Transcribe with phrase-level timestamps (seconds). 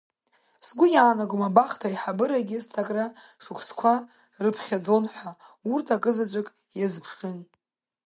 [0.65, 3.05] Сгу иаанагом, абахҭа аиҳабырагьы сҭакра
[3.43, 3.95] шықускуа
[4.43, 5.31] рыԥхьаӡон ҳәа,
[5.71, 6.47] урҭ акызаҵәык
[6.79, 7.37] иазԥшын…